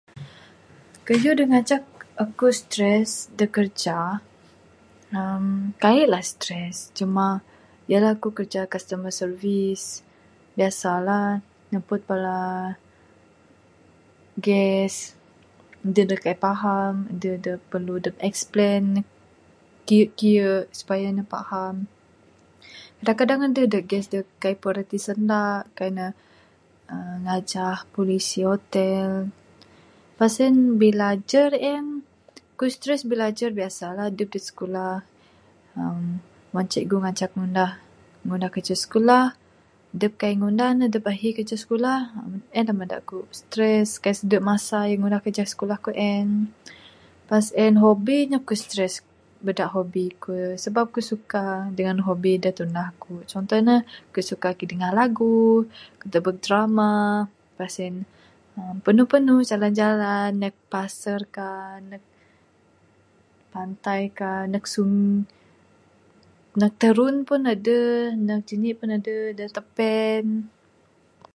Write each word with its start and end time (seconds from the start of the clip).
Kayuh 1.07 1.33
da 1.37 1.43
ngancak 1.49 1.83
aku 2.23 2.47
stress 2.61 3.09
da 3.37 3.45
kerja 3.55 3.97
eee 5.15 5.47
kaik 5.83 6.05
lah 6.11 6.23
stress, 6.33 6.75
cuma 6.97 7.27
yalah 7.91 8.13
ku 8.23 8.29
kerja 8.39 8.61
customer 8.73 9.11
service 9.21 9.85
biasa 10.57 10.91
lah 11.07 11.27
napud 11.71 12.01
bala 12.09 12.41
guest, 14.45 15.01
adeh 15.87 16.05
da 16.09 16.15
kaik 16.23 16.39
paham, 16.47 16.93
adeh 17.11 17.35
da 17.45 17.53
perlu 17.71 17.95
dep 18.05 18.17
explain 18.29 18.85
kiye 19.87 20.05
kiye 20.19 20.49
supaya 20.77 21.07
ne 21.13 21.23
paham. 21.33 21.75
Kadang 22.97 23.17
kadang 23.19 23.41
adeh 23.47 23.65
da 23.73 23.79
guest 23.89 24.07
da 24.13 24.19
kaik 24.41 24.57
puan 24.61 24.73
rati 24.77 24.97
sanda, 25.05 25.43
kaik 25.77 25.91
ne 25.97 26.07
aaa 26.93 27.15
ngajah 27.25 27.77
policy 27.95 28.39
hotel, 28.49 29.11
pas 30.17 30.33
en 30.45 30.55
bilajer 30.81 31.49
en 31.73 31.85
ku 32.57 32.65
stress 32.77 33.01
bilajer 33.11 33.49
biasa 33.59 33.85
lah 33.95 34.05
adep 34.11 34.27
ti 34.33 34.39
skulah 34.49 34.95
[hurm] 35.77 36.53
wang 36.53 36.67
cikgu 36.71 36.97
ngancak 37.03 37.31
ngundah... 37.37 37.71
ngundah 38.25 38.49
kerja 38.55 38.75
sikulah, 38.81 39.25
dep 39.99 40.13
kaik 40.21 40.37
ngundah 40.39 40.71
ne 40.79 40.85
dep 40.93 41.05
ahi 41.11 41.29
kerja 41.37 41.55
skulah 41.63 41.99
en 42.57 42.63
da 42.67 42.73
bada 42.79 42.97
ku 43.09 43.17
stress 43.39 43.89
kaik 44.03 44.15
sade 44.19 44.37
masa 44.49 44.77
ra 44.89 44.93
ngunah 44.99 45.21
kerja 45.25 45.43
skulah 45.53 45.77
ku 45.85 45.91
en. 46.11 46.27
Pas 47.29 47.45
en 47.63 47.73
hobi 47.83 48.17
ne 48.31 48.37
ku 48.47 48.53
stress 48.63 48.93
bada 49.45 49.65
hobi 49.73 50.05
ku, 50.21 50.31
sebab 50.63 50.85
ne 50.89 50.93
ku 50.93 50.99
suka 51.11 51.45
dengan 51.77 51.97
hobi 52.05 52.33
da 52.43 52.49
tunah 52.59 52.87
ku, 53.01 53.13
contoh 53.31 53.59
ne 53.67 53.75
ku 54.13 54.19
suka 54.29 54.49
kidingah 54.59 54.91
lagu, 54.99 55.43
tebek 56.13 56.37
drama, 56.45 56.93
pas 57.57 57.73
en 57.85 57.95
eee 58.57 58.73
panu 58.83 59.03
panu, 59.11 59.35
jalan 59.49 59.71
jalan 59.79 60.29
neg 60.43 60.53
paser 60.71 61.21
kah 61.35 61.81
neg 61.91 62.01
pantai 63.53 64.01
kah 64.19 64.39
neg 64.53 64.63
sung, 64.73 64.95
neg 66.61 66.73
tarun 66.81 67.15
pun 67.27 67.41
adeh 67.53 68.11
neg 68.27 68.39
janik 68.47 68.75
pun 68.79 68.89
adeh 68.97 69.21
da 69.37 69.45
tepen. 69.57 70.23